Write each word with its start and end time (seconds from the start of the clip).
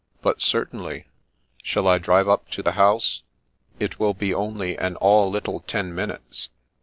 But 0.23 0.41
certainly. 0.41 1.05
Shall 1.61 1.87
I 1.87 1.99
drive 1.99 2.27
up 2.27 2.49
to 2.53 2.63
the 2.63 2.71
house? 2.71 3.21
It 3.79 3.99
will 3.99 4.15
be 4.15 4.33
only 4.33 4.75
an 4.75 4.95
all 4.95 5.29
little 5.29 5.59
ten 5.59 5.93
minutes." 5.93 6.49